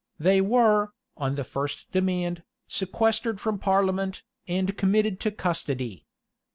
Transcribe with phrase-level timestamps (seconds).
[0.29, 6.07] []They were, on the first demand, sequestered from parliament, and committed to custody.